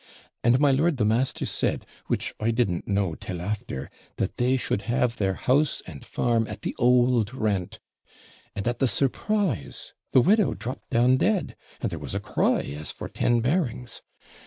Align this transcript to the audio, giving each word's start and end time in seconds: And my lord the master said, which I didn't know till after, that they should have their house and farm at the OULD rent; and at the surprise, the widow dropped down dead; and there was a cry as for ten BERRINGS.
And 0.43 0.59
my 0.59 0.71
lord 0.71 0.97
the 0.97 1.05
master 1.05 1.45
said, 1.45 1.85
which 2.07 2.33
I 2.39 2.49
didn't 2.49 2.87
know 2.87 3.13
till 3.13 3.39
after, 3.39 3.91
that 4.15 4.37
they 4.37 4.57
should 4.57 4.81
have 4.89 5.17
their 5.17 5.35
house 5.35 5.83
and 5.85 6.03
farm 6.03 6.47
at 6.47 6.63
the 6.63 6.75
OULD 6.81 7.35
rent; 7.35 7.79
and 8.55 8.67
at 8.67 8.79
the 8.79 8.87
surprise, 8.87 9.93
the 10.09 10.21
widow 10.21 10.55
dropped 10.55 10.89
down 10.89 11.17
dead; 11.17 11.55
and 11.81 11.91
there 11.91 11.99
was 11.99 12.15
a 12.15 12.19
cry 12.19 12.61
as 12.61 12.91
for 12.91 13.07
ten 13.09 13.41
BERRINGS. 13.41 14.01